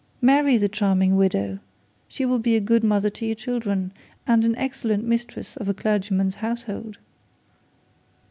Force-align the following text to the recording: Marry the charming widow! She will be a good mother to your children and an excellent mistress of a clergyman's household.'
Marry 0.19 0.57
the 0.57 0.67
charming 0.67 1.15
widow! 1.15 1.59
She 2.07 2.25
will 2.25 2.39
be 2.39 2.55
a 2.55 2.59
good 2.59 2.83
mother 2.83 3.11
to 3.11 3.23
your 3.27 3.35
children 3.35 3.91
and 4.25 4.43
an 4.43 4.55
excellent 4.55 5.03
mistress 5.05 5.55
of 5.57 5.69
a 5.69 5.75
clergyman's 5.75 6.37
household.' 6.41 6.97